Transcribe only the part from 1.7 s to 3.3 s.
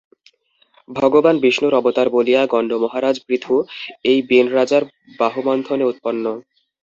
অবতার বলিয়া গণ্য মহারাজ